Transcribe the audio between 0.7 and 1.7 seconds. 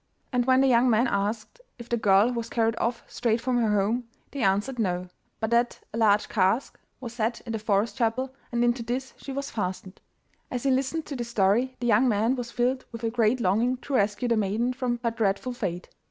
man asked